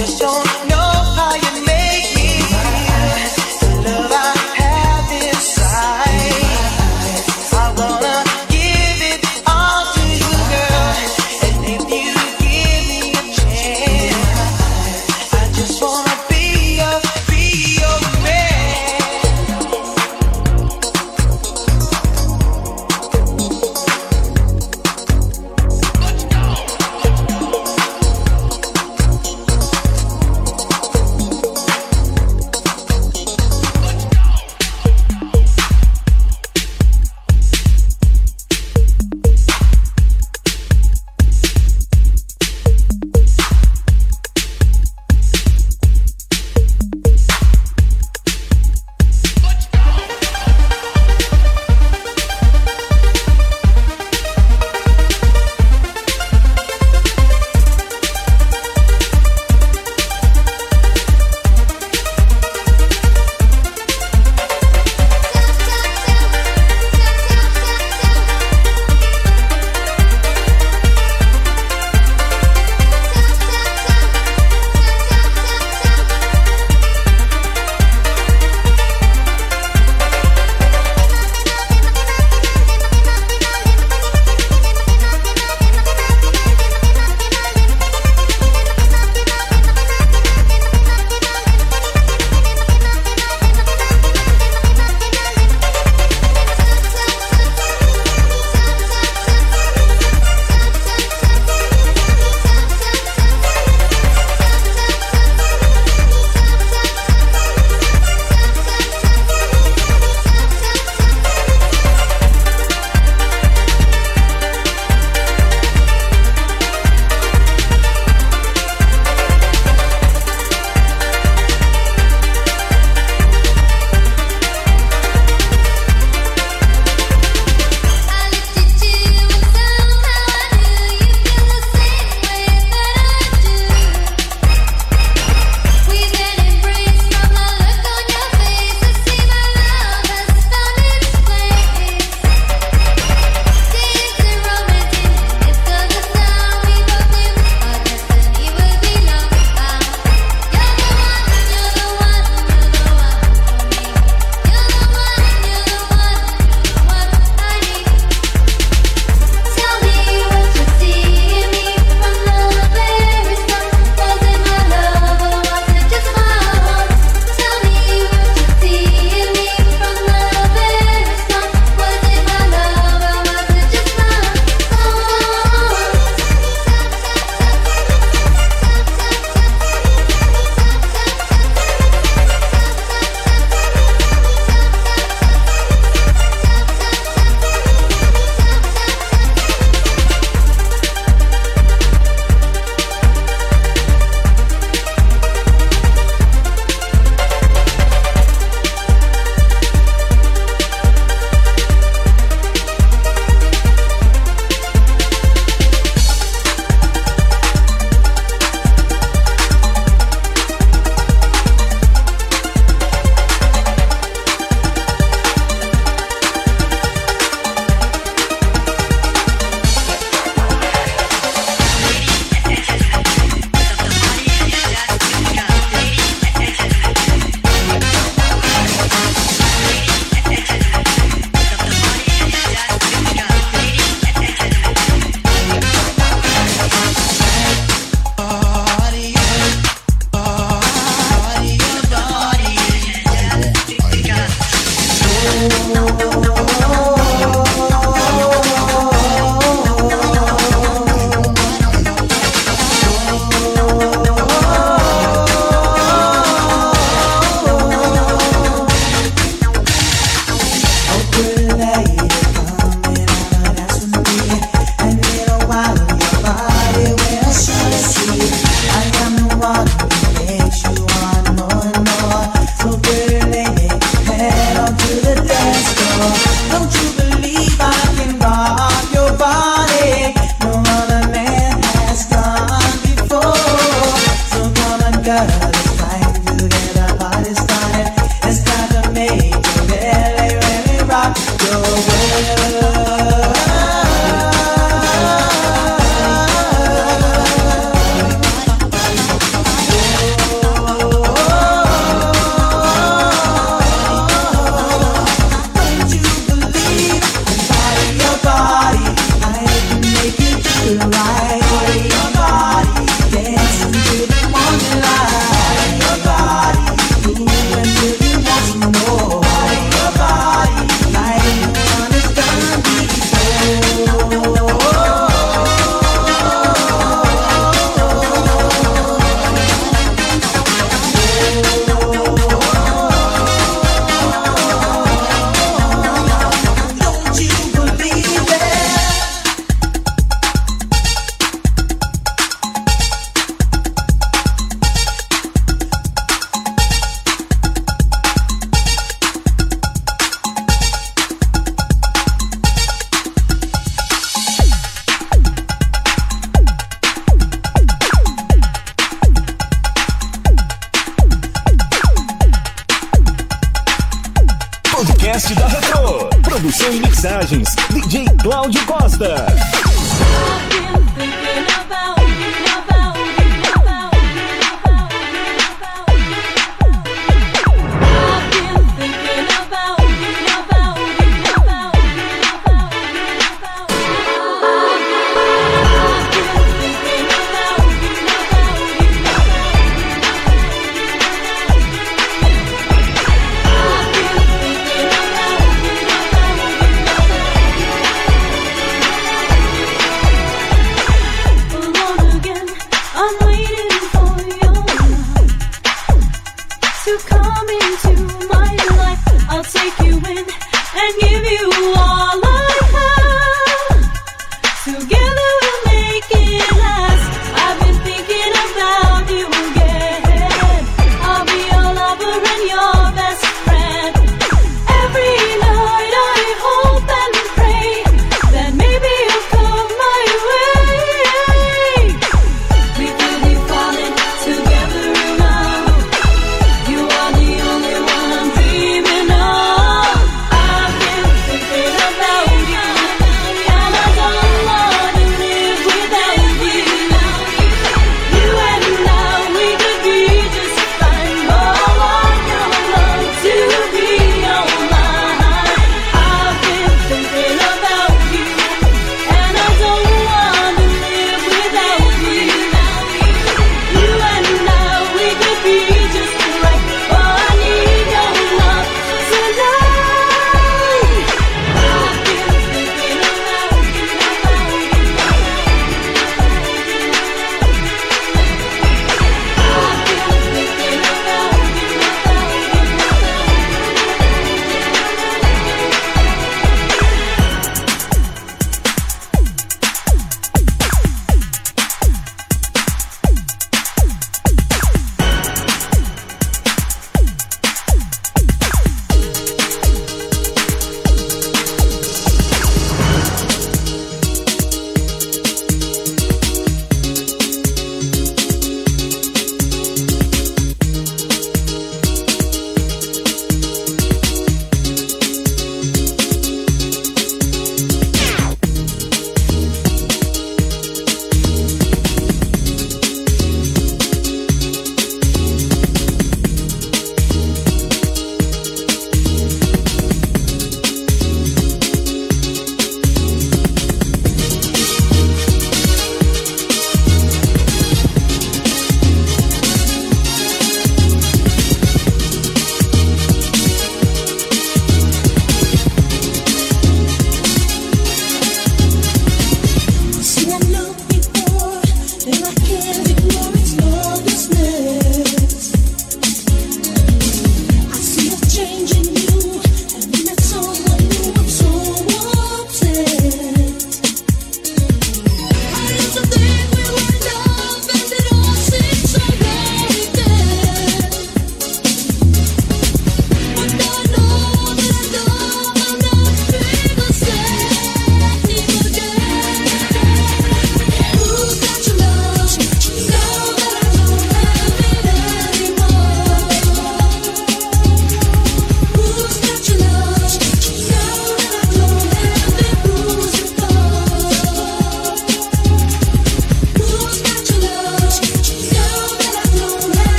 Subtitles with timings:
[0.00, 0.49] just your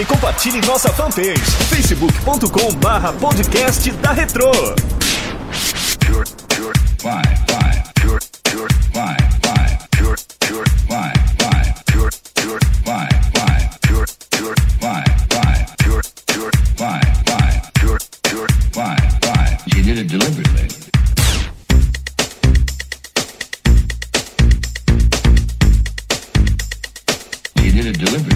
[0.00, 4.50] e compartilhe nossa fanpage facebook.com barra podcast da Retro.
[27.98, 28.35] Deliberately.